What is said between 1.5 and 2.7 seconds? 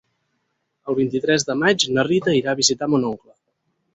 de maig na Rita irà a